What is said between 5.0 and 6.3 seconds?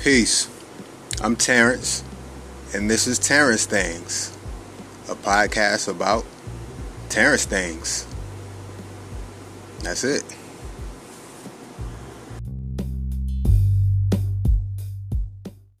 a podcast about